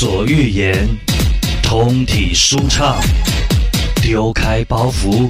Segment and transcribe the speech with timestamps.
[0.00, 0.88] 所欲言，
[1.60, 3.00] 通体舒畅，
[4.00, 5.28] 丢开包袱，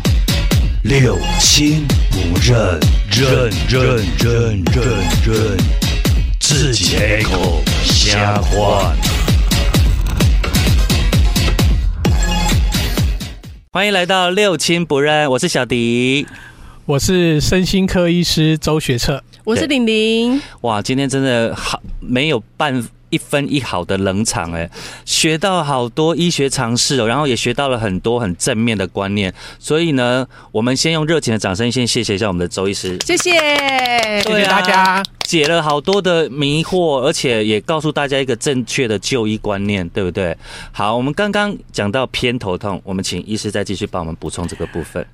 [0.82, 2.78] 六亲不认，
[3.10, 4.84] 认认认认
[5.24, 5.56] 认，
[6.38, 8.92] 自己开口瞎话。
[13.72, 16.26] 欢迎来到六亲不认，我是小迪。
[16.84, 20.38] 我是身心科医师周学策，我是玲玲。
[20.60, 24.70] 哇，今天真的好没有半一分一毫的冷场哎，
[25.04, 29.32] 学到好多医学常识哦，然后也学到了很多很正面的观念。
[29.58, 33.30] 所以呢，我们先用热情的掌声先谢谢一下我们的周医师，谢谢，
[34.22, 40.36] 谢谢大家，解了好多的迷惑，而且也告诉大家一个正确的就医观念，对不对？
[40.72, 45.04] 好，我们刚刚讲到偏头痛，我们请医师再继续帮我们补充这个部分。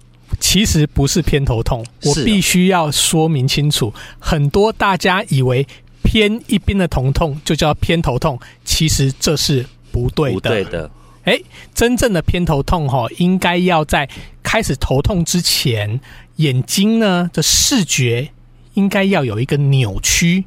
[0.40, 3.92] 其实不是偏头痛，我必须要说明清楚。
[4.18, 5.64] 很多大家以为
[6.04, 10.34] 偏一边的头痛就叫偏头痛，其实这是不对的。
[10.34, 10.90] 不对的，
[11.24, 11.40] 哎，
[11.74, 14.08] 真正的偏头痛哈，应该要在
[14.42, 15.98] 开始头痛之前，
[16.36, 18.30] 眼睛呢的视觉
[18.74, 20.44] 应该要有一个扭曲。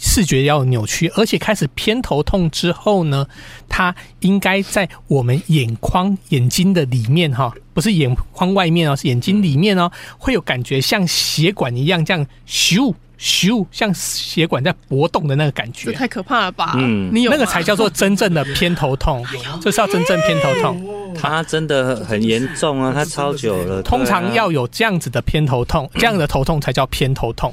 [0.00, 3.26] 视觉要扭曲，而且开始偏头痛之后呢，
[3.68, 12.94] 它应该在我们眼眶、眼睛的里面哈，不是眼眶外面哦，是眼睛里面哦，会有感觉像血管一样这样咻。
[13.18, 16.74] 咻，像血管在搏动的那个感觉，太可怕了吧？
[16.76, 19.24] 嗯，你有那个才叫做真正的偏头痛，
[19.60, 21.14] 这是要真正偏头痛。
[21.20, 23.82] 他真的很严重啊，他超久了。
[23.82, 27.52] 通常要有这样子的偏头痛，这样的头痛才叫偏头痛。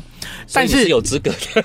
[0.54, 1.64] 但是有资格的，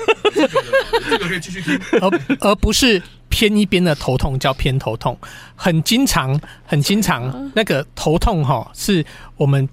[1.10, 1.78] 这个可以继续听。
[2.00, 5.18] 而而不是偏一边的头痛叫偏头痛，
[5.54, 9.04] 很经常，很经常那个头痛哈，是
[9.36, 9.68] 我们。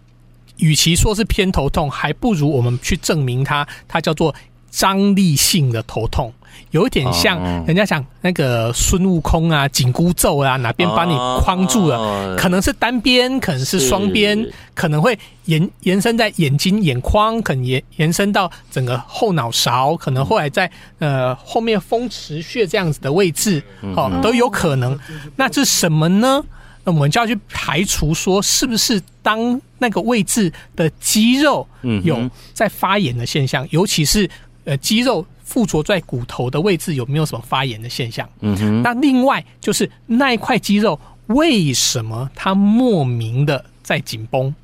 [0.57, 4.33] 与其说是偏头痛，还不如我们去证明它，它叫做
[4.69, 6.31] 张力性的头痛，
[6.71, 20.69] 有一点像人家讲那个孙悟空啊，紧箍咒啊，哪边把你框住了，可能是单边，可能是双边，可能会延延伸在眼睛眼眶，可能延延伸到整个后脑勺，可能后来在
[20.99, 23.63] 呃后面风池穴这样子的位置，
[23.95, 24.99] 哦都有可能。
[25.37, 26.43] 那这什么呢？
[26.87, 31.67] 那我们就要去排除说，是不是当那个位置的肌肉
[32.05, 34.29] 有在发炎的现象，尤其是
[34.63, 38.27] 呃肌肉附着在骨头的位置有没有什么发炎的现象？
[38.39, 38.81] 嗯哼。
[38.81, 44.55] 那另外就是那一块肌肉为什么它莫名的在紧绷？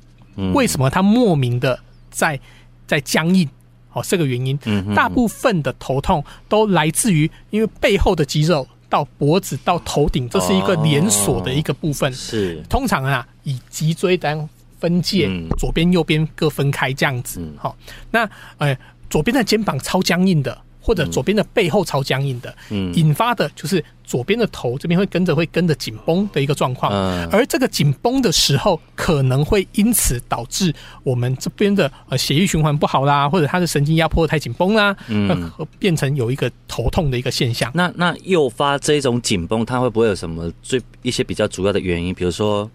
[0.54, 1.78] 为什么它莫名的
[2.10, 2.40] 在
[2.86, 3.46] 在僵硬？
[3.92, 4.58] 哦，这个原因，
[4.94, 8.66] 大部分的头痛都来自于因为背后的肌肉。
[8.88, 12.12] 到脖子到头顶，这是一个连锁的一个部分。
[12.12, 15.28] 是通常啊，以脊椎当分界，
[15.58, 17.40] 左边右边各分开这样子。
[17.56, 17.76] 好，
[18.10, 18.28] 那
[18.58, 18.76] 呃，
[19.08, 20.63] 左边的肩膀超僵硬的。
[20.84, 30.70] 或者左边的背后超僵硬的，嗯，引发的就是左边的头这边会跟着会跟着紧绷的一个状况，嗯，而这个紧绷的时候，可能会因此导致
[31.02, 37.72] 我们这边的呃血液循环不好啦，或者他的神经压迫太紧绷啦，嗯，变成有一个头痛的一个现象。
[37.74, 42.14] 那那诱发这种紧绷，它会不会有什么最一些比较主要的原因？
[42.14, 42.70] 比如说，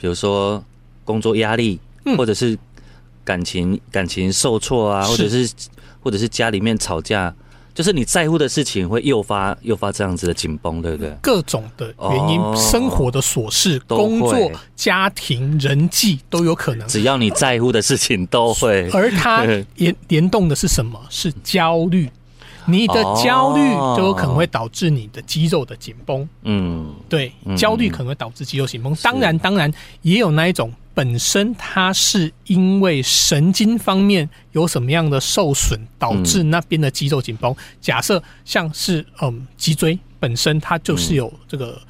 [0.00, 0.64] 比如说
[1.04, 1.78] 工作压力，
[2.16, 2.58] 或者是
[3.22, 5.52] 感情感情受挫啊，或者是。
[6.04, 7.34] 或者是家里面吵架，
[7.72, 11.10] 就是你在乎的事情会诱发诱发这样子的紧绷，对不对？
[11.22, 16.86] 各种的原因，生活的琐事、工作、家庭、人际都有可能。
[16.86, 18.88] 只要你在乎的事情都会。
[18.90, 19.44] 而它
[19.76, 21.00] 联联动的是什么？
[21.08, 22.10] 是焦虑。
[22.66, 23.60] 你的焦虑
[23.96, 26.28] 就有可能会导致你的肌肉的紧绷。
[26.42, 28.94] 嗯，对，焦虑可能会导致肌肉紧绷。
[29.02, 29.72] 当然，当然
[30.02, 30.70] 也有那一种。
[30.94, 37.54] 本身它是因为神经方面有什么样的受损，导致那边的肌肉紧绷。
[37.80, 41.80] 假设像是嗯脊椎本身它就是有这个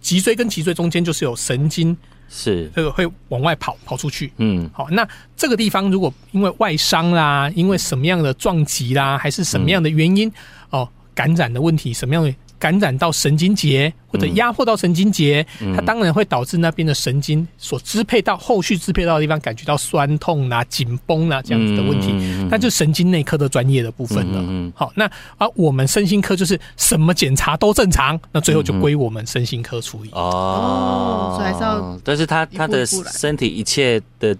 [0.00, 1.96] 脊椎跟脊椎中间就是有神经，
[2.28, 4.30] 是这个会往外跑跑出去。
[4.36, 10.30] 嗯，好，那这个地方如果因为外伤啦，因为什么样的撞击啦，还是什么样的原因
[10.68, 12.34] 哦，感染的问题，什么样的？
[12.60, 22.12] 感染到神经节或者压迫到神经节，它当然会导致那边的神经所支配到后续支配到的地方感觉到酸痛啊、紧绷啊这样子的问题，
[22.50, 24.72] 那就神经内科的专业的部分了。
[24.74, 25.06] 好，那
[25.38, 30.10] 啊，我们身心科就是什么检查都正常，那最后就归我们身心科处理。
[30.12, 34.36] 哦，所以还是要，但是他他的身体一切的。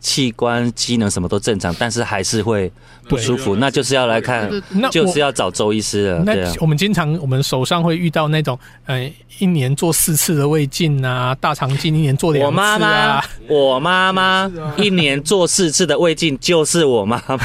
[0.00, 2.70] 器官机能什么都正常，但是还是会
[3.08, 4.50] 不舒服，那就是要来看，
[4.90, 6.22] 就是要找周医师了。
[6.24, 12.74] 那我们经常我们手上会遇到那种，呃，一年做四次的胃镜啊，大肠镜一年做两次啊。
[12.74, 17.38] 我妈妈，我妈妈一年做四次的胃镜，就是我妈妈。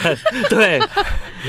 [0.48, 0.80] 对，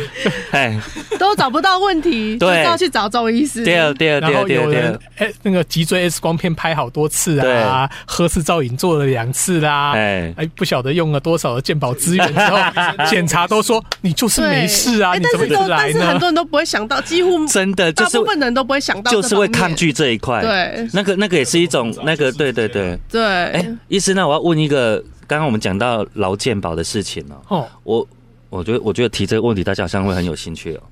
[0.52, 0.80] 哎，
[1.20, 3.64] 都找不到问题，就要去找中医师。
[3.64, 12.58] 对啊，对啊，然后有人哎，那个脊椎 X 光片拍好多次啊，核磁造影做了两次啦，哎，哎，不晓得用了多少的健保资源之后，
[13.10, 16.00] 检查都说你就是没事啊，你怎么来是？
[16.00, 20.42] 很多人都不会想到，几乎真的大部分人都不会想到，就是会抗拒这一块。
[20.42, 23.24] 对，那个那个也是一种那个，对对对对。
[23.24, 28.08] 哎，医师，那我要问一个，刚刚我们讲到劳健保的事情哦，我。
[28.50, 30.84] 我觉得，我觉得提这个问题，大家好像会很有兴趣哦。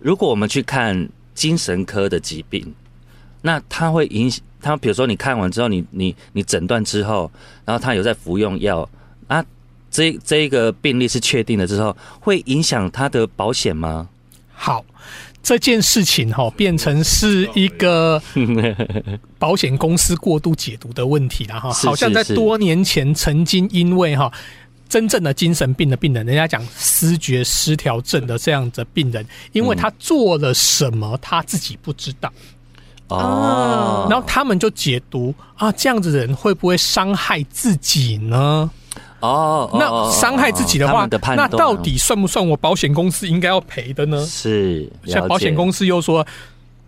[0.00, 2.74] 如果我们去看精神科的疾病，
[3.42, 7.30] 那它会影响它，比如说你看完之后，你你你诊断之后，
[7.64, 8.88] 然后他有在服用药
[9.26, 9.44] 啊，
[9.90, 14.08] 这这一个病例是确定了之后，会影响他的保险吗？
[14.52, 14.84] 好，
[15.42, 18.20] 这件事情哈，变成是一个
[19.38, 21.72] 保险公司过度解读的问题了哈。
[21.72, 24.30] 好像在多年前曾经因为哈。
[24.88, 32.32] 真正的精神病的病人，人家讲失觉失调症的这样的病人，因为他做了什么他自己不知道
[33.08, 38.70] 哦，然后他们就解读啊，这样子的人会不会伤害自己呢？
[39.20, 44.24] 哦，那伤害自己的话，那到底算不算我保险公司应该要赔的呢？
[44.26, 46.24] 是，像保险公司又说，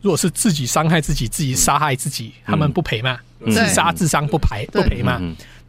[0.01, 3.19] 如果是自己伤害自己、自己杀害自己，他们不赔嘛？
[3.47, 5.21] 自杀、自伤不赔不赔嘛？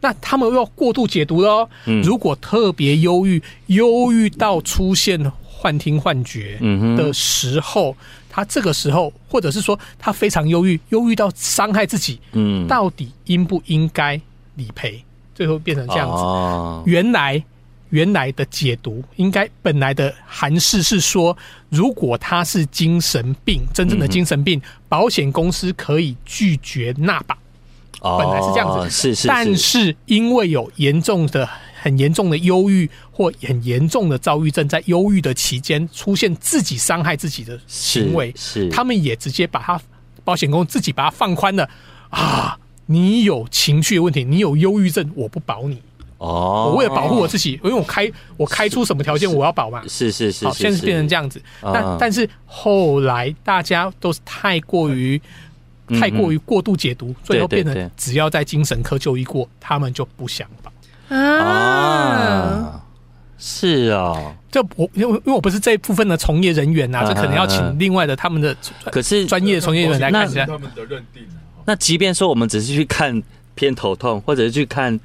[0.02, 1.66] 那他们又要过度解读了。
[2.02, 6.58] 如果特别忧郁，忧郁到出现幻听、幻觉
[6.96, 7.96] 的时候，
[8.28, 14.20] 他这个时候，或者是说他非常忧郁，忧郁到伤害自己，嗯，到底应不应该
[14.56, 15.02] 理赔？
[15.34, 16.90] 最后变成这样子。
[16.90, 17.42] 原来
[17.90, 21.36] 原来的解读，应该本来的函释是说，
[21.68, 27.36] 如果他是精神病，真正的精神病，保险公司可以拒绝纳保。
[28.02, 31.48] 本来是这样子，是是，但是因为有严重的、
[31.80, 39.80] 很严重的忧郁或很严重的躁郁症，在忧郁的期间出现自己伤害自己的行为，是他们也直接把他
[40.24, 41.68] 保险公司自己把它放宽了
[42.10, 42.58] 啊！
[42.86, 45.80] 你有情绪问题，你有忧郁症，我不保你
[46.18, 46.70] 哦。
[46.72, 49.80] 我为了保护我自己，因为我开我开出什么条件，我要保嘛。
[49.86, 51.40] 是是是，好，现在是变成这样子。
[51.62, 55.22] 但但是后来大家都是太过于。
[55.98, 62.80] 太过于过度解读，最后变成只要在精神科就医过，他们就不想保啊。
[63.44, 71.24] 是啊，这我因为因为我不是这一部分的从业人员呐，这可能要请另外的他们的可是专业从业人员来看一下他们的认定。
[71.64, 73.20] 那即便说我们只是去看
[73.56, 74.98] 偏头痛，或者是去看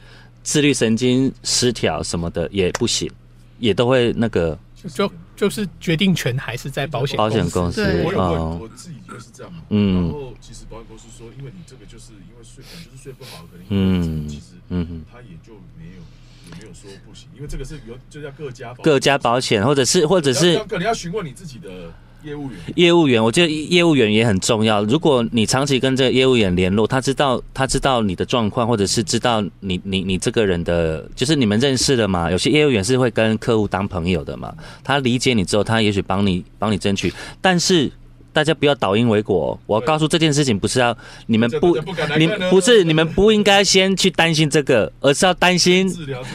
[0.43, 3.09] 自律神经失调什么的也不行，
[3.57, 4.57] 也都会那个
[4.93, 5.11] 就。
[5.37, 7.81] 就是决定权还是在保险保险公司。
[8.03, 9.61] 我有问我自己就是这样嘛。
[9.69, 9.93] 嗯。
[9.93, 16.01] 然后其实保险公司说，因为你这个就是因为睡，可能就是睡不好，可能嗯，其实嗯，他也就没有
[16.49, 21.93] 也没有说不行，因为这个是由就叫各家各家保险，或者是或者是可能要询问你自己的。
[22.23, 24.83] 业务员，业务员，我觉得业务员也很重要。
[24.83, 32.29] 如果你长期跟这个业务员联络，他知道他知道你的状况，或者是知道你你你这个人的，就是你们认识的嘛。
[32.31, 34.53] 有些业务员是会跟客户当朋友的嘛，
[34.83, 37.91] 他理解你之后，他也许帮你帮你争取，但是。
[38.37, 40.95] 大家不要倒因为果，我告诉这件事情不是要
[41.25, 41.75] 你们不，
[42.19, 45.91] 你不是你们不应该先去担心这个，而是要担心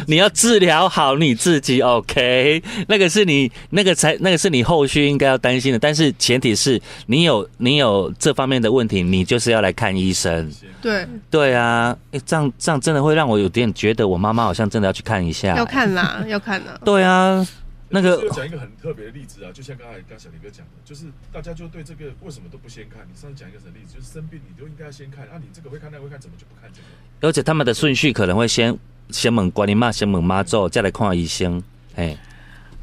[0.09, 1.81] 你要 治疗好你自己。
[1.81, 10.51] OK，那个是你那个才那个是你后续应该要担心的，但是前提是你有你有这方面的问题，你就是要来看医生。
[10.81, 15.57] 对对啊，哎，这样这样真的会让我有点觉得我妈妈好像真的要去看一下。
[15.57, 16.77] 要看啦，要看啦。
[16.85, 17.47] 对啊。
[17.93, 23.07] 那个讲一个很特别的例子啊，就像刚才刚小林哥讲的，就是大家就对这个为什么都不先看？
[23.07, 23.97] 你上次讲一个什么例子？
[23.97, 27.29] 就是生病你都应该先看啊，你这个会看那个会看，怎么就不看这个？
[27.29, 28.75] 而且他们的顺序可能会先
[29.11, 31.63] 先问管理妈，先问妈后再来看医生。
[31.97, 32.17] 哎，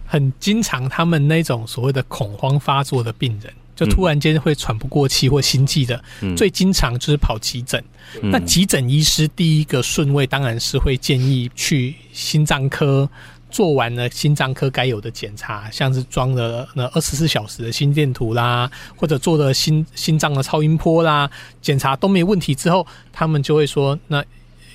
[0.05, 6.03] 很经常他们那种所谓的恐慌发作的病人，就突然间会喘不过气或心悸的，
[6.37, 7.83] 最经常就是跑急诊。
[8.21, 13.09] 那急诊医师第一个顺位当然是会建议去心脏科。
[13.49, 21.29] 做完了心脏科该有的检查，像是装了那二十四小时的心电图啦，或者做了心心脏的超音波啦，
[21.61, 24.23] 检查都没问题之后，他们就会说，那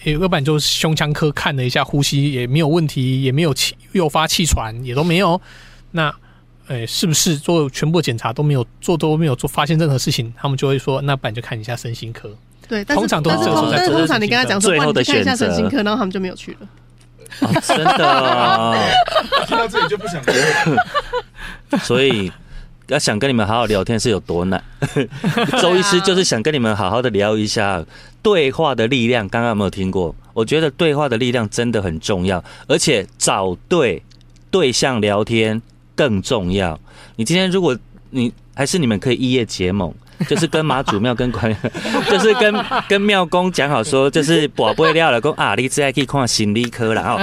[0.04, 5.40] 要不然就是胸腔科看了一下，呼吸也没有问题，也没有气诱发气喘，也都没有。
[5.93, 6.14] 那，
[6.66, 10.33] 诶，是不是做全部检查都没有做都没有做发现任何事情？
[10.37, 12.28] 他们就会说，那不然就看一下身心科。
[12.69, 13.37] 对，通常都是
[13.71, 16.69] 但是通常你跟他讲说，你看一下身心科，然后他们就没有去了。
[17.62, 18.76] 真的，
[19.47, 20.23] 听到这里就不想。
[21.83, 22.31] 所以
[22.87, 24.62] 要想跟你们好好聊天是有多难。
[25.61, 27.85] 周医师就是想跟你们好好的聊一下
[28.23, 29.29] 对话的力量。
[29.29, 30.14] 刚刚有没有听过？
[30.33, 34.03] 我觉得对话的力量真的很重要，而且找对
[34.50, 35.61] 对象聊天
[35.95, 36.79] 更重要。
[37.17, 37.76] 你今天如果
[38.11, 39.95] 你还是你们可以一夜结盟。
[40.28, 41.54] 就是跟妈祖庙跟关，
[42.11, 42.54] 就是跟
[42.88, 47.16] 跟庙公讲好说，就是宝贝料了，公啊，你只可以看心理科了哦。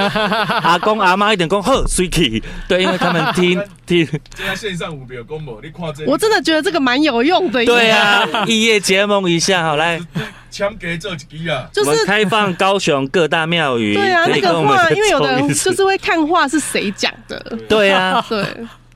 [0.63, 4.05] 阿公阿妈一点讲呵，Sweetie，对，因为他们听听。
[4.36, 5.60] 现在线上有没有公婆？
[5.63, 7.63] 你看这，我真的觉得这个蛮有用的。
[7.65, 10.00] 对啊，一夜结盟一下，好来。
[10.51, 13.93] 枪给这几啊，就是 开放高雄各大庙宇。
[13.93, 17.57] 对啊，那个话，因为有的人就是会看话是谁讲的。
[17.69, 18.43] 对啊，对。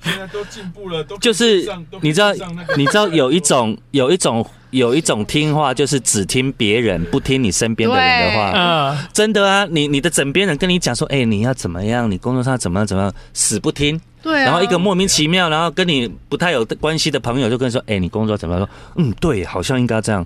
[0.06, 1.68] 现在都进步了，都就是
[2.02, 2.32] 你知道，
[2.78, 8.52] 你知道有一种有一种有一种听话，就是只听别人，不听你身边的人的话。
[8.56, 12.10] 嗯，真的啊，你你的枕边人跟你讲说，哎，你要怎么样？
[12.10, 12.88] 你工作上怎么样？
[12.88, 13.14] 怎么样？
[13.34, 14.00] 死不听。
[14.22, 14.40] 对。
[14.42, 18.66] 然后一个莫名其妙，然后跟你不太有关系的朋友就跟你说，哎，你工作怎么样？
[18.66, 20.26] 说，嗯，对，好像应该这样。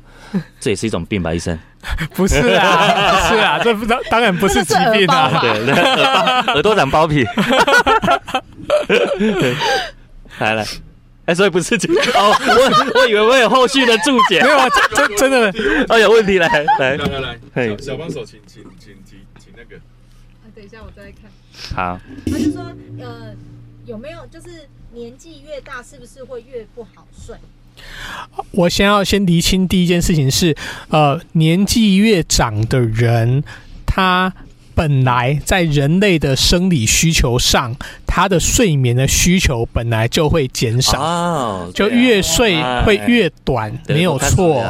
[0.59, 1.57] 这也是一种病吧，医生？
[2.13, 5.71] 不是啊，不是啊，这不当当然不是疾病啊，对，
[6.53, 7.25] 耳朵长包皮。
[10.39, 10.65] 来 来，
[11.29, 15.53] 哎，所以不是这哦，我我以为我有后续的注解， 没有啊，真真的，
[15.87, 16.47] 哦，有问题，来
[16.79, 16.97] 来。
[16.97, 21.29] 来来，小小帮手，请请请请请那个，啊，等一下我再来看，
[21.75, 22.63] 好，他就说，
[22.99, 23.35] 呃，
[23.85, 27.35] 有没有就是年纪越大是不是会越不好睡？
[28.49, 30.55] 我先要先厘清第一件事情是，
[30.89, 33.43] 呃，年纪越长的人，
[33.85, 34.33] 他。
[34.79, 37.75] 本来在人类的生理需求上，
[38.07, 44.63] 他的睡眠的需求本来就会减少，就越睡会越短，没有错。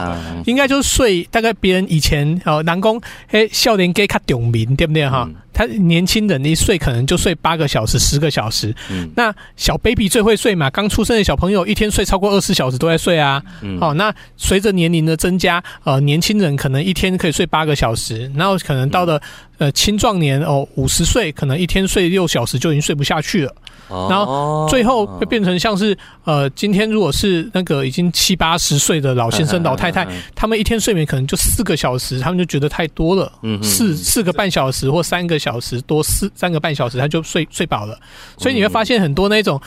[0.45, 5.29] 应该就是睡大概别人以前哦，南宫哎，少年给卡点名，对不对哈？
[5.59, 8.73] 他年轻人一睡可能就睡八个小时、十个小时。
[8.89, 10.69] 嗯，那小 baby 最会睡嘛？
[10.69, 13.43] 刚出生的小朋友一天睡超过二十小时都在睡啊。
[13.61, 19.21] 嗯，好，那随着年龄的增加，呃，年轻人可能一天可以睡八个小时，然后可能到了
[19.57, 23.53] 呃青壮年哦，五十岁可能一天睡六小时就已经睡不下去了。
[23.89, 33.31] 然后最后会变成像是呃，今天如果是那个已经七八十岁的老先生、老太太，他们一天睡眠可能就四个小时，他们就觉得太多了。
[33.41, 38.00] 嗯，四四个半小时或三个小时多四三个半小时，他就睡睡饱了。
[38.38, 39.60] 所以你会发现很多那种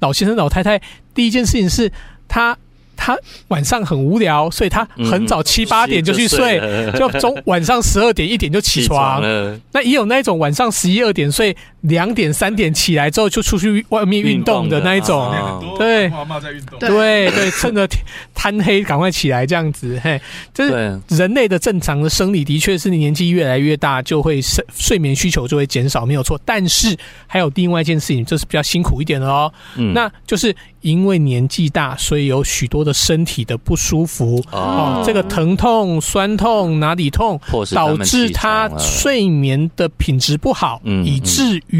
[0.00, 0.80] 老先生、老太太，
[1.14, 1.90] 第一件事情是
[2.28, 2.56] 他。
[3.00, 6.60] 他晚上很无聊，所以他很早七八点就去睡，
[6.98, 9.22] 就中晚上十二点一点就起床。
[9.70, 11.56] 那也有那种晚上十一二点睡，
[11.88, 15.32] 两点三点起来之后就出去外面运动的那一种。
[15.76, 16.78] 对，妈妈在运动。
[16.78, 17.88] 对对，趁着
[18.34, 20.00] 贪黑赶快起来这样子。
[20.02, 20.20] 嘿，
[20.54, 26.40] 就是人类的正常的生理，的确是你年纪越来越大，就会睡睡眠需求就会减少，没有错。
[26.44, 29.52] 但是还有另外一件事情，这是比较辛苦一点的哦。
[29.76, 37.40] 嗯，那就是因为年纪大，所以有许多的身体的不舒服哦，这个疼痛、酸痛哪里痛，
[37.74, 41.77] 导致他睡眠的品质不好，以至于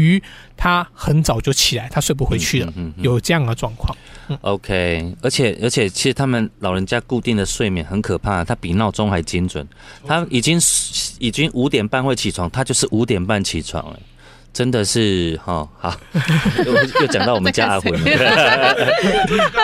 [0.55, 3.95] 他很早就起来，他睡不回去了，有这样的状况。
[4.41, 9.67] OK，而且而且，其实他们老人家固定的睡眠很可怕，他比闹钟还精准。
[10.05, 10.59] 他已经
[11.17, 13.99] 已经五点半会起床，他就是五点半起床了。
[14.51, 15.95] 真的是哈好，
[17.01, 17.99] 又讲到我们家阿辉了。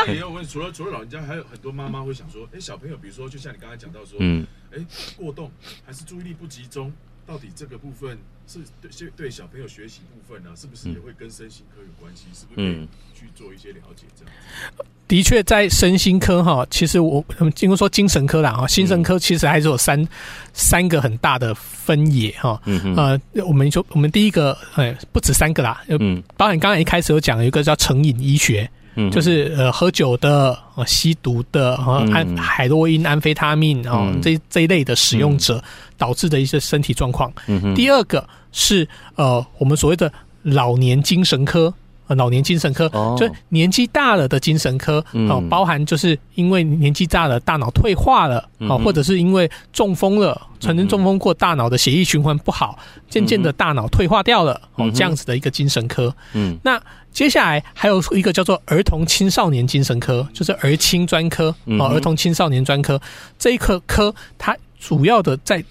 [0.08, 4.78] 也有问，除了除了老人家，还有很多妈妈会想说，哎，小朋友，比如说，就像你刚才讲到说，嗯，哎，
[5.18, 5.52] 过动
[5.86, 6.94] 还是注意力不集中，
[7.28, 8.18] 到底这个部分
[8.48, 12.26] 是对对小朋友学习部分呢，是不是也会跟身心科有关系？
[12.34, 14.06] 是不是可以去做一些了解？
[14.16, 14.34] 这样
[14.78, 14.86] 子。
[15.08, 17.24] 的确，在身心科哈，其实我
[17.56, 20.08] 经过说精神科啦哈，精神科其实还是有三
[20.54, 22.62] 三个很大的分野哈。
[22.66, 25.84] 嗯呃，我们说我们第一个，哎，不止三个啦。
[25.88, 26.22] 嗯。
[26.38, 31.76] 包含刚才一开始有讲有一个叫成瘾医学，嗯，就是呃喝酒的、呃吸毒的、
[32.12, 35.64] 安海洛因、安非他命啊这这一类的使用者
[35.98, 37.32] 导致的一些身体状况。
[37.48, 40.12] 嗯第二个是呃我们所谓的
[40.42, 41.74] 老年精神科。
[42.08, 52.78] 呃，老年精神科，就年纪大了的精神科，哦，包含就是因为年纪大了，大脑退化了，哦，或者是因为中风了，曾经中风过，大脑的血液循环不好，
[53.10, 56.16] 渐渐的大脑退化掉了，哦，这样子的一个精神科。
[56.34, 56.82] 嗯，那
[57.12, 63.02] 接下来还有一个叫做儿童青少年精神科，就是儿青专科，哦，儿童青少年专科。
[63.40, 65.64] 这一科科，它主要的在。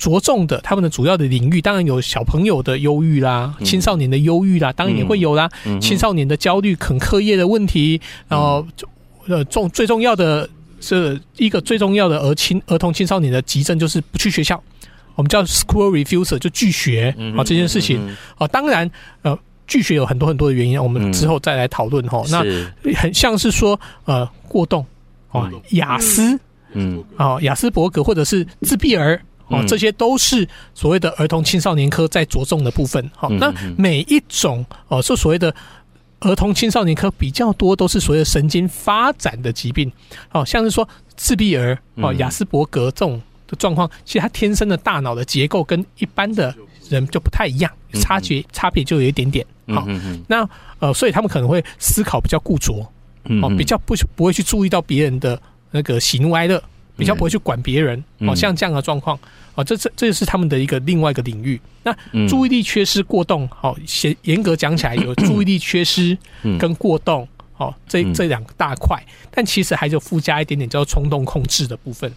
[0.00, 5.46] 着重的，他们的主要的领域当然有小朋友的忧郁啦，青少年的忧郁啦，当然也会有啦。
[5.78, 8.66] 青少年的焦虑、肯课业的问题，然后
[9.26, 10.48] 呃重最重要的
[10.80, 14.60] 是一个最重要的儿青儿童青少年的急症就是不去学校，
[15.16, 18.00] 我们叫 school refusal 就拒学啊这件事情
[18.38, 18.90] 啊，当然
[19.20, 22.22] 呃拒学有很多很多的原因，我们之后再来讨论哈。
[22.30, 22.42] 那
[22.94, 24.86] 很像是说呃过动
[25.28, 26.40] 啊，雅思
[26.72, 29.20] 嗯啊雅斯伯格或者是自闭儿。
[29.50, 33.10] 哦，这些都是所谓的儿童青少年科在着重的部分。
[33.14, 35.54] 好，那每一种哦，是所谓的
[36.20, 39.90] 儿童青少年科比较多都是所谓的神经发展的疾病，
[40.32, 46.54] 哦，像是说自闭儿哦、雅斯伯格这种的状况，其实他天生的大脑的结构跟一般的
[46.88, 49.44] 人就不太一样，差距差别就有一点点。
[49.68, 49.86] 好，
[50.26, 52.86] 那呃，所以他们可能会思考比较固着，
[53.42, 55.40] 哦，比较不不会去注意到别人的
[55.70, 56.62] 那个喜怒哀乐，
[57.00, 59.18] 比较不会去管别人，哦，像这样的状况。
[59.54, 61.60] 哦，这这这就是他们的一个另外一个领域。
[61.82, 61.92] 那
[62.28, 66.16] 注意力缺失过动，好，严严格讲起来有 注意力缺失
[66.58, 67.26] 跟过动，
[67.56, 69.02] 哦，这这两个大块。
[69.30, 72.12] 但其实还有附加一点点叫冲动控制的部分。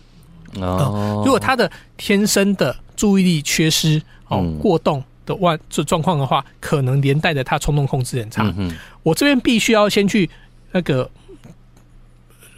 [0.60, 8.54] 哦，如果他的天生的注意力缺失哦过动的万这状况的话，可能连带着他冲动控制很差。
[8.58, 10.30] 嗯我这边必须要先去
[10.72, 11.10] 那个。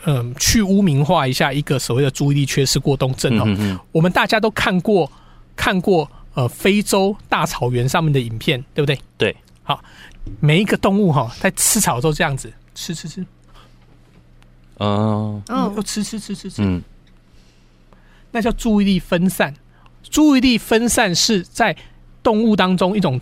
[0.07, 3.79] 嗯，去污名化一下一个所谓的注意力缺失过动症哦。
[3.91, 5.11] 我们大家都看过
[5.55, 8.99] 看过呃非洲大草原上面的影片，对不对？
[9.17, 9.35] 对。
[9.63, 9.83] 好，
[10.39, 13.25] 每一个动物哈在吃草都这样子吃吃吃。
[14.77, 15.41] 哦。
[15.49, 15.73] 哦。
[15.75, 16.61] 又吃吃吃吃吃。
[16.61, 16.81] 嗯。
[18.31, 19.53] 那叫注意力分散。
[20.03, 21.75] 注意力分散是在
[22.21, 23.19] 动物当中一种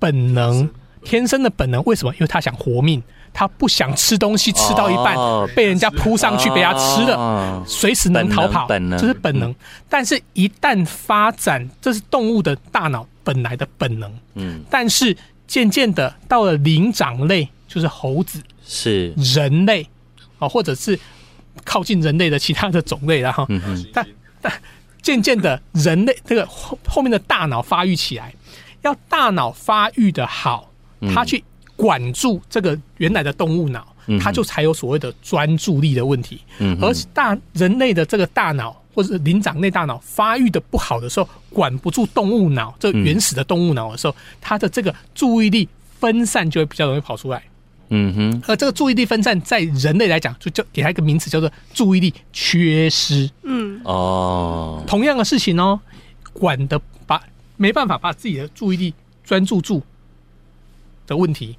[0.00, 0.68] 本能，
[1.04, 1.80] 天生的本能。
[1.84, 2.12] 为什么？
[2.14, 3.00] 因为它想活命。
[3.34, 5.16] 他不想吃东西，吃到一半
[5.56, 9.52] 被人家扑上去，被他吃了，随时能逃跑，这是本能。
[9.88, 14.10] 但是，一旦发展，这是动物的大脑本来的本能。
[14.34, 15.14] 嗯，但是
[15.48, 19.84] 渐渐的到了灵长类，就是猴子，是人类，
[20.38, 20.96] 啊，或者是
[21.64, 23.48] 靠近人类的其他的种类，然后，
[23.92, 24.06] 但
[24.40, 24.52] 但
[25.02, 28.32] 渐渐的，人类这个后后面的大脑发育起来，
[28.82, 30.70] 要大脑发育的好，
[31.12, 31.42] 他去。
[31.76, 33.86] 管住这个原来的动物脑，
[34.20, 36.40] 它就才有所谓的专注力的问题。
[36.58, 47.42] 嗯而大人类的这个大脑或者灵长类大脑发育的不好的时候，管不住动物脑，这原始的动物脑的时候，它的这个注意力分散就会比较容易跑出来。
[47.90, 53.28] 嗯哼，而这个注意力分散在人类来讲，就叫给它一个名词叫做注意力缺失。
[53.42, 55.78] 嗯，哦，同样的事情哦，
[56.32, 57.20] 管的把
[57.56, 59.82] 没办法把自己的注意力专注住
[61.06, 61.56] 的问题。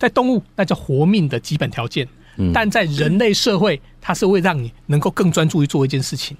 [0.00, 2.06] 在动物，那叫活命的基本条件；
[2.54, 6.34] 但在人类社会，它是会让你能够更专注于做一件事情。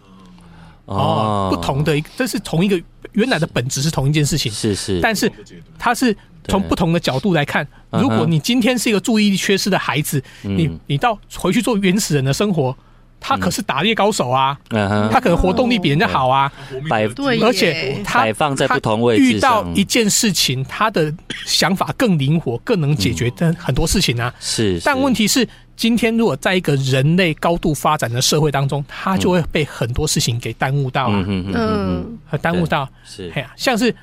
[0.86, 4.98] 哦，不同的，这是同一个原来的本质是同一件事情，是是。
[5.00, 5.30] 但是
[5.78, 6.16] 它是
[6.48, 7.68] 从不同的角度来看。
[7.90, 12.74] 如果你今天是一个注意力缺失的孩子，你你到回去做原始人的生活。
[13.20, 14.58] 他可是打猎高手啊，
[15.12, 16.50] 他可能活动力比人家好啊，
[16.88, 21.12] 摆对，而且他摆放在不同位置遇到一件事情，他的
[21.44, 24.34] 想法更灵活，更能解决的很多事情啊。
[24.40, 32.88] 是，但问题是，今天如果在一个人类高度发展的社会当中，他就会被很多事情给耽误到啊，嗯，耽误到。
[33.04, 33.94] 是，哎呀，像是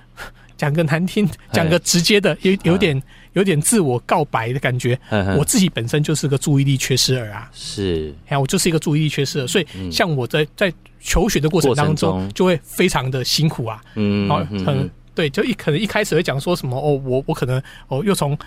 [0.56, 3.02] 讲个难听，讲个直接的，有有点。
[3.38, 5.00] 有点自我告白的感觉。
[5.38, 13.82] 我自己本身就是个注意力缺失儿啊，是，看我就是一个注意力缺失儿，所以像我在在求学的过程当中，就会非常的辛苦啊。
[13.96, 18.38] 嗯，哦，很对，就一可能一开始会讲说什么哦，我我可能哦又从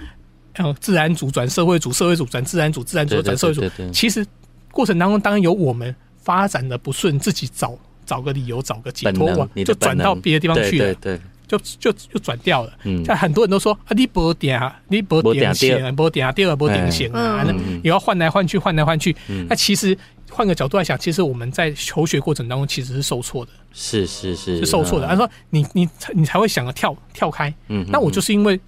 [0.57, 3.91] 嗯自然组转社会组，社会组转自然组，自然组转社会组。
[3.93, 4.27] 其实
[4.71, 10.95] 过程当中当然有我们发展的不顺，自己找找个理由，找个解脱，就转到别的地方去了。
[10.95, 11.19] 对。
[11.59, 13.05] 就就就转掉了，嗯。
[13.05, 17.45] 像很多人都说啊，你不点啊，你不点线，不点啊，第二不点线啊，
[17.83, 19.15] 也要换来换去，换来换去。
[19.49, 19.97] 那其实
[20.31, 25.07] 换个角度来想，其实我们在求学过程当中其实是受挫的，是是是，是受挫的。
[25.07, 28.61] 他说你你你才会想要跳跳开，嗯，那我就是因为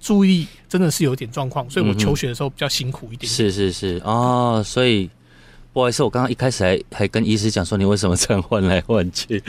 [0.00, 3.30] 注意力真的是有点状况，所以我求学的时候比较辛苦一点。
[3.30, 4.00] 是是是。
[4.04, 5.10] 哦，所以。
[5.72, 9.38] 不好意思，我刚刚一开始还还跟医师讲说，你为什么这样换来换去？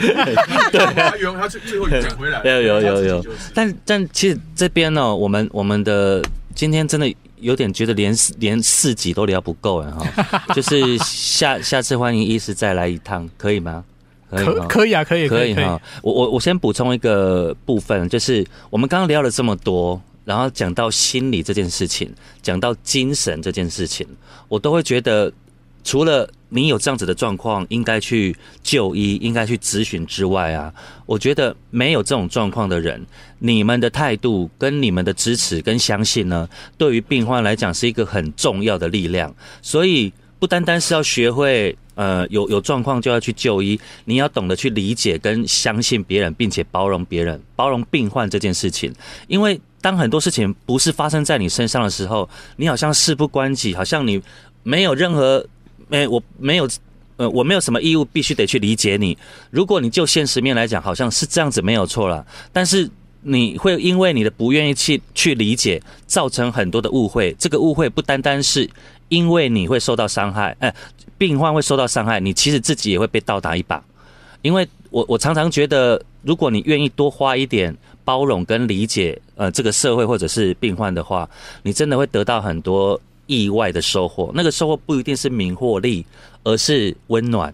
[0.71, 3.25] 对，原他最最后讲回来，有有有有。
[3.55, 10.45] 但但其实这边呢，我们我们的今天真的有点觉得连连四集都聊不够了哈。
[10.53, 13.83] 就是下下次欢迎医师再来一趟，可以吗？
[14.29, 15.81] 可可以啊，可以可以哈。
[16.03, 24.07] 我我我先补充一个部分，就是我们刚刚聊了这么多，然后讲到心理这件事情，讲到精神这件事情，
[24.47, 25.33] 我都会觉得。
[25.83, 30.71] 除了你有这样子的状况，应该去就医，应该去咨询之外啊，
[31.05, 33.03] 我觉得没有这种状况的人，
[33.39, 39.33] 你们的态度跟你们的支持跟相信呢，对于病患来讲是一个很重要的力量。
[39.61, 48.93] 所以不单单是要学会，呃，有有状况就要去就医，你要懂得去理解跟相信别人，并且包容别人，包容病患这件事情。
[49.27, 54.21] 因为当很多事情不是发生在你身上的时候，你好像事不关己，好像你
[54.63, 55.45] 没有任何。
[55.91, 56.65] 没，我没有，
[57.17, 59.17] 呃，我没有什么义务必须得去理解你。
[59.49, 62.25] 如果你就现实面来讲，好像是这样子没有错了。
[62.53, 62.89] 但是
[63.23, 67.35] 你会因为你的不愿意去去理解，造成很多的误会。
[67.37, 68.67] 这个误会不单单是
[69.09, 70.73] 因为你会受到伤害，哎，
[71.17, 73.83] 病患会受到伤害，你其实自己也会被倒打一把。
[74.41, 77.75] 因为我我常常觉得，如果你愿意多花一点
[78.05, 81.29] 包容跟理解，呃，这个社会或者是病患的话，
[81.63, 82.99] 你真的会得到很多
[83.31, 84.31] 意外的收获。
[84.35, 86.05] 那个收获不一定是名或利，
[86.43, 87.53] 而是温暖。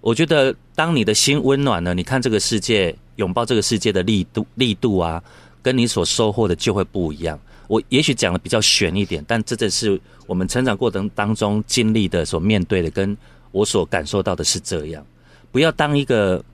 [0.00, 2.94] 我觉得，当你的心温暖了，你看这个世界。
[3.16, 5.22] 拥抱这个世界的力度力度啊，
[5.62, 7.38] 跟你所收获的就会不一样。
[7.68, 13.16] 我也许讲的比较玄一点，但这正是我们成长过程当中经历的、所面对的，跟
[13.52, 15.06] 我所感受到的是这样。
[15.52, 16.44] 不要当一个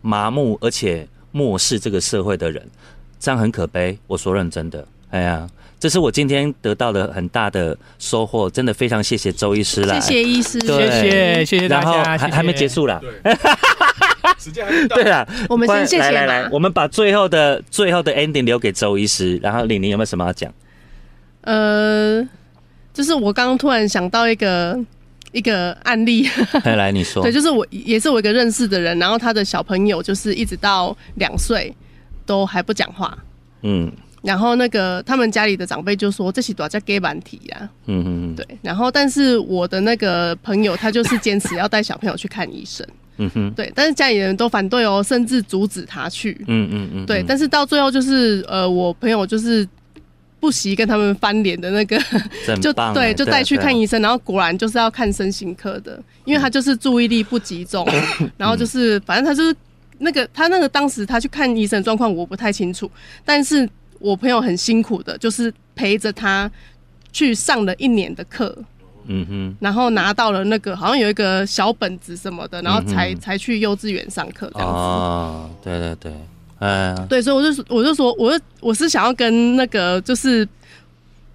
[0.00, 2.64] 麻木而且漠视这个社会的人，
[3.18, 3.98] 这样很可悲。
[4.06, 13.00] 我说认真的，哎呀，这是我今天得到的很大的收获，真的非常谢谢周医师啦，谢谢医师，谢谢谢谢大家，还还没结束啦。
[14.40, 14.96] 时间还没到。
[14.96, 16.02] 对啊，我们先谢谢。
[16.02, 19.38] 来来来，我们把最后的最后的 ending 留给周医师。
[19.42, 20.52] 然后李宁有没有什么要讲？
[21.42, 22.26] 呃，
[22.92, 24.78] 就是我刚刚突然想到一个
[25.32, 26.28] 一个案例。
[26.64, 27.22] 来来，你说。
[27.22, 31.74] 对，就是我也是我一个认识的人，然后他的小朋友就是一直到两岁
[32.24, 33.16] 都还不讲话。
[33.62, 33.92] 嗯。
[34.22, 38.34] 然后那个他们家里的长辈就说：“这是多叫 gay 版体呀。”嗯嗯嗯。
[38.34, 38.46] 对。
[38.62, 42.86] 然后，但是我的那个朋友他就是坚持要带小朋友去看医生。
[43.18, 46.36] 嗯哼，对，但是家里人都反对哦，甚至阻止他去。
[46.48, 49.66] 嗯嗯嗯，对，但是到最后就是呃，我朋友就是
[50.38, 51.98] 不惜跟他们翻脸的那个，
[52.60, 57.88] 就对，就带去看医生，然后果然就是要看身心科的，因为他就是注意力不集中，
[58.36, 59.56] 然后就是反正他就是
[59.96, 62.90] 那个他那个当时他去看医生状况我不太清楚，
[63.24, 63.66] 但是
[64.00, 66.50] 我朋友很辛苦的，就是陪着他
[67.12, 68.56] 去上了一年的课。
[69.08, 74.74] 嗯哼，然后拿到了那个好像有一个小本子什么的，然后才才去幼稚园上课这样子。
[74.74, 76.12] 哦，对对对，
[76.58, 80.44] 哎，对，所以我就我就说，我我是想要跟那个就是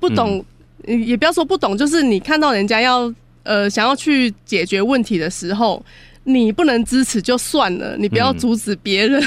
[0.02, 0.43] 不懂，
[0.86, 3.10] 也不要说不懂，就是你看到人家要
[3.43, 5.82] 呃想要去解决问题的时候，
[6.26, 9.26] 你不能支持就算了，你不要阻止别人。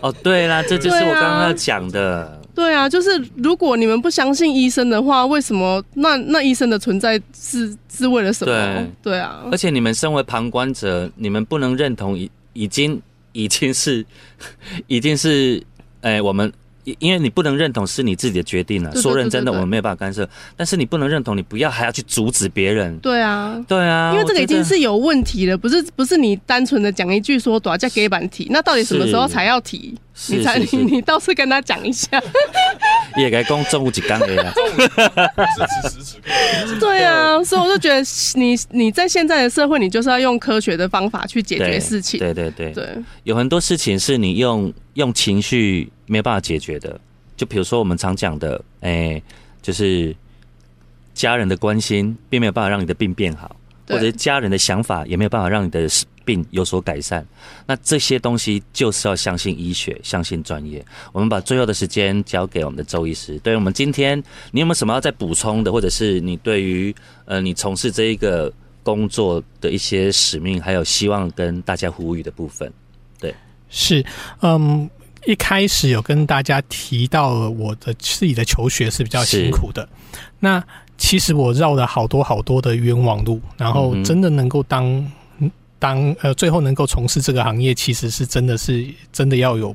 [0.00, 2.40] 哦，对啦，这就是我刚刚要讲的。
[2.54, 8.52] 对啊，就是如果你们不相信医生的话，为什么那那医生的存在是是为了什么？
[8.52, 13.00] 对对啊，而且你们身为旁观者，你们不能认同已已经
[13.32, 14.04] 已经是
[14.86, 15.62] 已经是
[16.02, 16.52] 哎我们。
[16.98, 20.28] 因为你不能认同是你自己的决定了，说认真的，我们没有办法干涉。
[20.56, 22.98] 但是你不能认同，你不要还要去阻止别人。
[22.98, 29.96] 对啊，对啊，因为这个已经是有问题了，不是不是你单纯的讲一句说多少叫给板提，那到底什么时候才要提？
[30.28, 32.22] 你才你你倒是跟他讲一下。
[33.16, 34.52] 也该公正物几刚的呀。
[36.80, 38.02] 对啊，所以我就觉得
[38.34, 42.18] 你你在现在的社会，你就是要用科学的方法去解决事情。
[42.20, 45.90] 对对对对，有很多事情是你用用情绪。
[46.04, 47.00] 没有办法解决的，
[47.38, 49.22] 就比如说我们常讲的，哎，
[49.62, 50.14] 就是
[51.14, 53.56] 家人的关心，并没有办法让你的病变好，
[53.88, 55.88] 或者家人的想法也没有办法让你的
[56.24, 57.26] 病有所改善。
[57.66, 60.84] 那这些东西就是要相信医学，相信专业。
[61.12, 63.38] 我们把最后的时间交给我们的周医师。
[63.40, 72.72] 对于我们今天，你有没有什么要再补充的，或者是你对于呃你从事这一个工作的一些使命，还有希望跟大家呼吁的部分？
[73.18, 73.34] 对，
[73.68, 74.04] 是，
[74.40, 74.88] 嗯。
[75.24, 79.88] 一开始有跟大家提到了我的自己的求学是比较辛苦的，
[80.40, 80.60] 那
[80.98, 84.84] 其实我绕了好多好多的冤枉路，然后真的能够当
[85.82, 89.74] 当呃最后能够从事这个行业，其实是真的是真的要有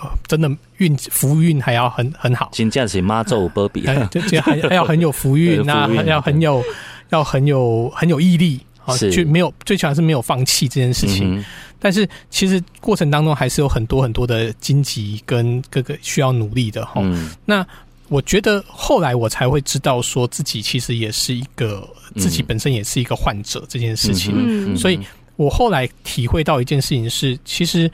[0.00, 6.62] 呃真的运福运还要很很好，金价是妈祖波比，就就还还要很有福运， 那要很有
[7.08, 11.44] 要很有很有毅力啊，去没有最起码是没有放弃这件事情。
[11.80, 17.02] 但是其实过程当中还是有很多很多的荆棘跟各个需要努力的哈。
[17.44, 17.66] 那
[18.08, 24.76] 我觉得后来我才会知道，说自己其实也是一个自己本身也是一个患者这件事情。
[24.76, 24.98] 所以
[25.38, 27.88] 我后来体会到一件事情是，其实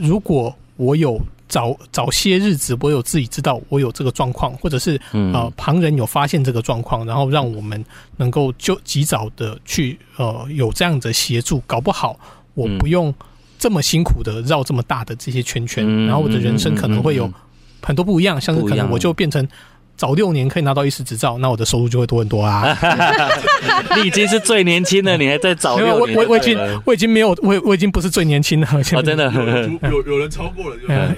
[0.00, 7.84] 如果我有早早些日子，我有自己知道我有这个状况，或者是呃旁人有发现这个状况，然后让我们
[8.18, 12.16] 能够就及早的去呃有这样的协助，搞不好。
[12.54, 13.12] 我不用
[13.58, 17.28] 这么辛苦的绕这么大的这些圈圈，然后我的人生可能会有
[17.82, 19.44] 很多不一样，像是可能我就变成
[19.98, 22.74] 早六年可以拿到医师执照，那我的收入就会多很多啊。
[23.96, 26.16] 你已经是最年轻的，你还在早六年？
[26.16, 28.66] 我我我已经我已经没有我我已经不是最年轻 的，
[29.02, 29.30] 真的
[29.90, 30.76] 有有人超过了，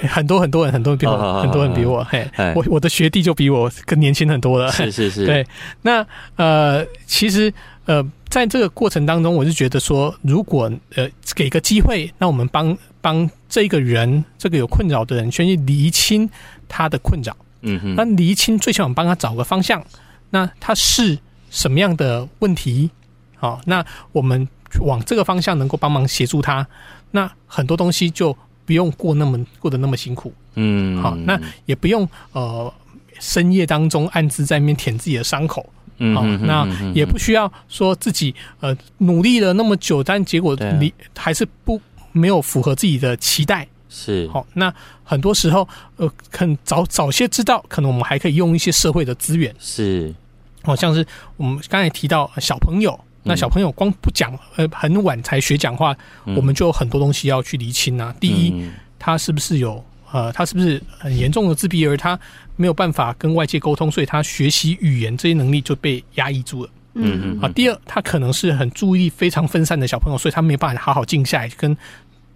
[0.09, 4.73] 很多很多人很多人比我很多人比我嘿，我我的学弟就比我更年轻很多了。
[4.73, 5.47] 是是是，对，
[5.83, 6.05] 那
[6.37, 7.53] 呃其实。
[7.87, 16.31] 呃，在这个过程当中，我是觉得说，如果呃给个机会，那我们帮帮这个人，这个有困扰的人，先去厘清
[16.69, 17.37] 他的困扰。
[17.62, 19.85] 嗯哼，那厘清最起码帮他找个方向。
[20.31, 21.18] 那他是
[21.51, 22.90] 什么样的问题？
[23.37, 24.46] 好，那我们
[24.81, 26.66] 往这个方向能够帮忙协助他。
[27.11, 30.33] 那很多东西就不用过那么过得那么辛苦。
[30.55, 32.73] 嗯，好，那也不用呃
[33.18, 35.68] 深夜当中暗自在那边舔自己的伤口。
[35.99, 41.81] 嗯，好，那也不需要说自己呃努力了那么久，但结果你还是不
[42.12, 43.66] 没有符合自己的期待。
[43.92, 44.72] 是，好，那
[45.03, 49.53] 很多时候呃，肯早早些知道，可能我们还可以用一些社会的资源。
[49.59, 50.14] 是，
[50.62, 51.05] 好像是
[51.37, 55.92] 我们刚才提到小朋友，那小朋友光不讲呃很晚才学讲话，
[56.37, 58.14] 我们就有很多东西要去厘清啊。
[58.20, 62.16] 第一，他是不是有呃，他是不是很严重的自闭，而他
[62.55, 66.70] 没有办法跟外界沟通，所以他学习语言这些能力就被压抑住了。
[66.94, 67.40] 嗯嗯。
[67.40, 71.76] 啊，第二，他可能是很注意力非常分散的小朋友，所以他没办法好好静下来跟。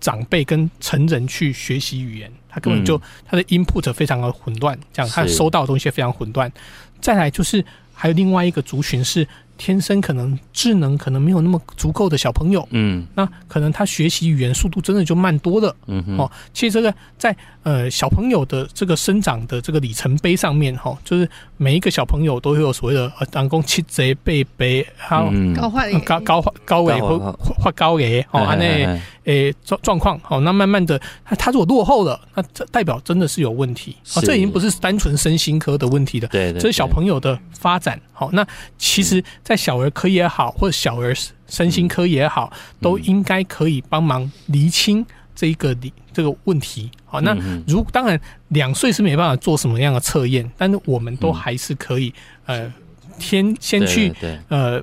[0.04, 6.52] 长辈跟成人去学习语言，他根本就他的 input 非常的混乱，这样他收到的东西非常混乱。
[7.00, 7.64] 再来就是
[7.94, 9.26] 还有另外一个族群是。
[9.56, 38.46] 天生可能智能可能没有那么足够的小朋友，嗯，那可能他学习语言速度真的就慢多了，嗯哼，哦，其实这个在呃小朋友的这个生长的这个里程碑上面，哈，就是每一个小朋友都会有所谓的呃当公七贼贝贝，还有高化高高高尾或或高诶，哦，那诶状状况，好，那慢慢的他他如果落后了，那这代表真的是有问题，啊，这已经不是单纯身心科的问题了，对，这是小朋友的发展，好，那
[38.78, 39.22] 其实。
[39.42, 41.14] 在小儿科也好，或者小儿
[41.46, 46.90] 身心科也好，都应该可以帮忙厘清这一个理这个问题。
[47.04, 52.12] 好，那如当然两岁是没办法做什么样的测验，但是我们都还是可以
[52.46, 52.72] 呃，
[53.18, 54.12] 先先去
[54.48, 54.82] 呃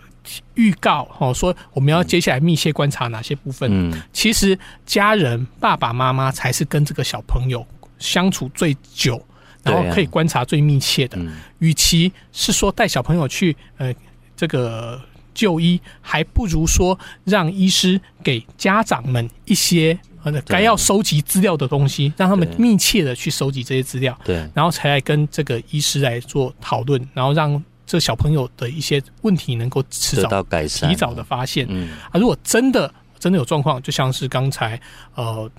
[0.54, 3.70] 预告哦，说我们要接下来密切观察哪些部分。
[3.72, 7.66] 嗯，其实家人爸爸妈妈才是跟这个小朋友
[7.98, 9.24] 相处最久，
[9.64, 11.18] 然后可以观察最密切的。
[11.60, 13.94] 与其是说带小朋友去呃。
[14.34, 15.00] 这个
[15.36, 31.68] 就医还不如说让医师给家长们一些呃该要收集资料的东西，让他们密切的去收集这些资料，对，然后才来跟这个医师来做讨论，然后让这小朋友的一些问题能够迟早改善，提早的发现。
[31.70, 34.82] 嗯啊，如果真的真的有状况，就像是刚才
[35.14, 35.50] 呃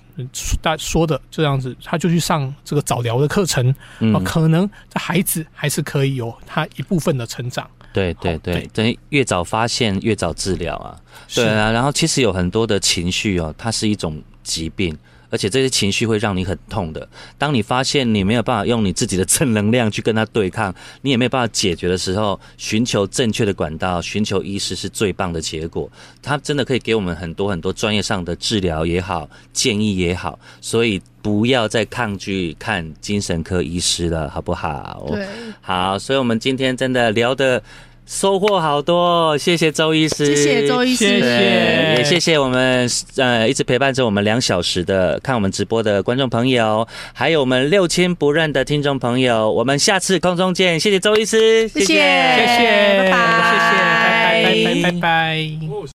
[0.61, 3.73] 大说的这样子，他就去上这个早疗的课程，
[4.13, 7.65] 啊，可能这孩子还是可以有他一部分的成长。
[7.93, 10.99] 对对对，等于越早发现越早治疗啊，
[11.33, 11.71] 对啊。
[11.71, 14.97] 然后其实有很多的情绪哦，它是一种疾病，
[15.33, 17.09] 而且这些情绪会让你很痛的。
[17.39, 25.91] 当你发现你没有办法用你自己的正能量去跟他对抗，你也没有办法解决的时候，寻求正确的管道，寻求医师是最棒的结果。
[26.21, 31.01] 他真的可以给我们很多很多专业上的治疗也好，建议也好，所以。
[31.23, 35.05] 不要再抗拒看精神科医师了，好不好？
[35.07, 35.25] 对，
[35.61, 37.63] 好，所以我们今天真的聊的
[38.05, 54.99] 收获好多，谢谢周医师，谢谢周医师，谢谢，也谢谢我们呃一直陪伴着我们两小时的看我们直播的观众朋友，还有我们六亲不认的听众朋友，我们下次空中见，谢谢周医师，谢谢，谢谢，拜拜，谢谢，拜拜，拜拜，拜。
[54.99, 55.87] 拜。